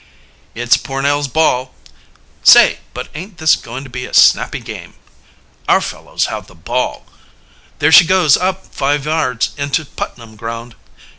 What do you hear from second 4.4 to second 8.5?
game!" "Our fellows have the ball!" "There she goes